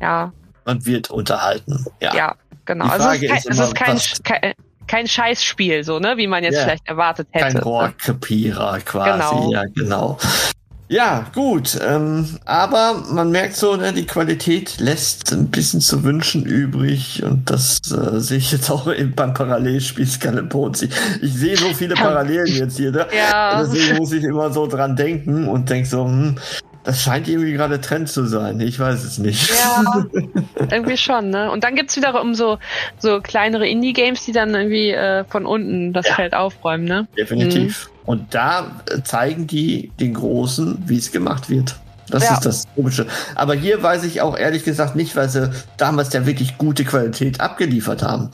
Ja, 0.00 0.32
Man 0.66 0.84
wird 0.84 1.10
unterhalten. 1.10 1.86
Ja. 2.00 2.14
ja, 2.14 2.34
genau. 2.64 2.86
Also 2.86 3.08
es 3.08 3.22
ist 3.22 3.28
kein, 3.28 3.36
ist 3.36 3.46
es 3.46 3.58
ist 3.58 4.24
kein, 4.24 4.40
kein, 4.40 4.54
kein 4.86 5.06
Scheißspiel, 5.06 5.84
so 5.84 5.98
ne, 5.98 6.16
wie 6.16 6.26
man 6.26 6.44
jetzt 6.44 6.56
Ja. 6.56 6.64
vielleicht 6.64 6.86
erwartet 6.88 7.28
hätte. 7.30 7.44
Kein 7.46 7.58
Rohrkrepierer 7.58 8.80
quasi. 8.80 9.34
Genau. 9.36 9.52
Ja, 9.52 9.64
genau. 9.74 10.18
Ja, 10.88 11.26
gut. 11.34 11.78
Ähm, 11.84 12.38
aber 12.44 13.02
man 13.10 13.32
merkt 13.32 13.56
so, 13.56 13.74
ne, 13.74 13.92
die 13.92 14.06
Qualität 14.06 14.78
lässt 14.78 15.32
ein 15.32 15.48
bisschen 15.48 15.80
zu 15.80 16.04
wünschen 16.04 16.44
übrig. 16.44 17.24
Und 17.24 17.50
das 17.50 17.80
äh, 17.90 18.20
sehe 18.20 18.38
ich 18.38 18.52
jetzt 18.52 18.70
auch 18.70 18.92
eben 18.92 19.12
beim 19.12 19.34
Parallelspiel 19.34 20.06
Bones. 20.44 20.82
Ich, 20.82 21.34
sehe 21.34 21.56
so 21.56 21.74
viele 21.74 21.94
Parallelen 21.96 22.46
jetzt 22.46 22.76
hier. 22.76 22.92
Ne? 22.92 23.06
Ja, 23.16 23.64
Deswegen 23.64 23.96
muss 23.96 24.12
ich 24.12 24.22
immer 24.22 24.52
so 24.52 24.68
dran 24.68 24.94
denken 24.94 25.48
und 25.48 25.68
denk 25.68 25.86
so, 25.86 26.04
hm, 26.04 26.38
das 26.86 27.02
scheint 27.02 27.28
irgendwie 27.28 27.52
gerade 27.52 27.80
Trend 27.80 28.08
zu 28.08 28.24
sein. 28.26 28.60
Ich 28.60 28.78
weiß 28.78 29.04
es 29.04 29.18
nicht. 29.18 29.50
ja, 29.50 30.06
irgendwie 30.70 30.96
schon, 30.96 31.28
ne? 31.30 31.50
Und 31.50 31.64
dann 31.64 31.74
gibt's 31.74 31.96
wiederum 31.96 32.34
so, 32.34 32.58
so 32.98 33.20
kleinere 33.20 33.68
Indie-Games, 33.68 34.24
die 34.24 34.32
dann 34.32 34.54
irgendwie 34.54 34.90
äh, 34.92 35.24
von 35.24 35.44
unten 35.44 35.92
das 35.92 36.06
Ja. 36.08 36.14
Feld 36.14 36.32
aufräumen, 36.34 36.84
ne? 36.84 37.06
Definitiv. 37.18 37.90
Und 38.06 38.32
da 38.34 38.80
äh, 38.90 39.02
zeigen 39.02 39.46
die 39.46 39.90
den 40.00 40.14
Großen, 40.14 40.78
wie 40.86 40.96
es 40.96 41.12
gemacht 41.12 41.50
wird. 41.50 41.76
Das 42.08 42.22
Ja. 42.24 42.34
ist 42.34 42.46
das 42.46 42.64
Komische. 42.76 43.06
Aber 43.34 43.54
hier 43.54 43.82
weiß 43.82 44.04
ich 44.04 44.20
auch 44.20 44.38
ehrlich 44.38 44.62
gesagt 44.62 44.94
nicht, 44.94 45.16
weil 45.16 45.28
sie 45.28 45.50
damals 45.76 46.12
ja 46.12 46.24
wirklich 46.24 46.56
gute 46.56 46.84
Qualität 46.84 47.40
abgeliefert 47.40 48.02
haben. 48.04 48.30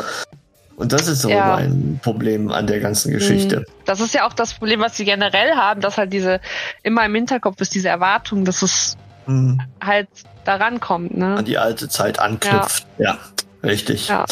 Und 0.77 0.93
das 0.93 1.07
ist 1.09 1.23
so 1.23 1.29
Ja. 1.31 1.57
mein 1.57 2.01
Problem 2.03 2.51
an 2.51 2.67
der 2.67 2.81
ganzen 2.81 3.13
Geschichte. 3.13 3.61
Mhm. 3.61 3.65
Das 3.85 4.01
ist 4.01 4.15
ja 4.15 4.27
auch 4.27 4.33
das 4.33 4.55
Problem, 4.55 4.81
was 4.81 4.97
sie 4.97 5.05
generell 5.05 5.55
haben, 5.55 5.81
dass 5.81 5.99
halt 5.99 6.13
diese 6.13 6.41
immer 6.83 7.05
im 7.05 7.15
Hinterkopf 7.15 7.61
ist, 7.61 7.75
diese 7.75 7.89
Erwartung, 7.89 8.45
dass 8.45 8.63
es 8.63 8.97
Mhm. 9.27 9.61
halt 9.83 10.09
da 10.45 10.57
rankommt, 10.57 11.17
ne? 11.17 11.37
An 11.37 11.45
die 11.45 11.59
alte 11.59 11.89
Zeit 11.89 12.19
anknüpft. 12.19 12.87
Ja, 12.99 13.19
ja 13.63 13.69
richtig. 13.69 14.09
Ja. 14.09 14.25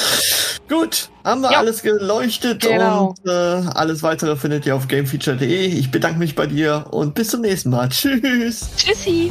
Gut, 0.68 1.08
haben 1.24 1.40
wir 1.42 1.52
ja. 1.52 1.58
alles 1.58 1.82
geleuchtet 1.82 2.62
genau. 2.62 3.14
und 3.24 3.30
äh, 3.30 3.32
alles 3.74 4.02
weitere 4.02 4.34
findet 4.36 4.66
ihr 4.66 4.74
auf 4.74 4.88
gamefeature.de. 4.88 5.66
Ich 5.66 5.90
bedanke 5.90 6.18
mich 6.18 6.34
bei 6.34 6.46
dir 6.46 6.86
und 6.90 7.14
bis 7.14 7.28
zum 7.28 7.42
nächsten 7.42 7.70
Mal. 7.70 7.88
Tschüss. 7.88 8.68
Tschüssi. 8.76 9.30